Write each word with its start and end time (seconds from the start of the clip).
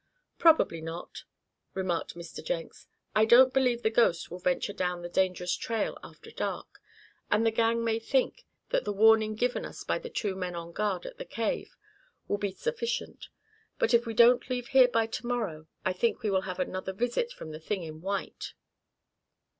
"Probably 0.39 0.81
not," 0.81 1.25
remarked 1.75 2.15
Mr. 2.15 2.43
Jenks. 2.43 2.87
"I 3.13 3.23
don't 3.23 3.53
believe 3.53 3.83
the 3.83 3.91
ghost 3.91 4.31
will 4.31 4.39
venture 4.39 4.73
down 4.73 5.03
the 5.03 5.09
dangerous 5.09 5.55
trail 5.55 5.95
after 6.03 6.31
dark, 6.31 6.81
and 7.29 7.45
the 7.45 7.51
gang 7.51 7.83
may 7.83 7.99
think 7.99 8.47
that 8.69 8.83
the 8.83 8.91
warning 8.91 9.35
given 9.35 9.63
us 9.63 9.83
by 9.83 9.99
the 9.99 10.09
two 10.09 10.35
men 10.35 10.55
on 10.55 10.71
guard 10.71 11.05
at 11.05 11.19
the 11.19 11.23
cave 11.23 11.77
will 12.27 12.39
be 12.39 12.51
sufficient. 12.51 13.27
But 13.77 13.93
if 13.93 14.07
we 14.07 14.15
don't 14.15 14.49
leave 14.49 14.69
here 14.69 14.87
by 14.87 15.05
to 15.05 15.27
morrow 15.27 15.67
I 15.85 15.93
think 15.93 16.23
we 16.23 16.31
will 16.31 16.41
have 16.49 16.57
another 16.57 16.93
visit 16.93 17.31
from 17.31 17.51
the 17.51 17.59
thing 17.59 17.83
in 17.83 18.01
white." 18.01 18.55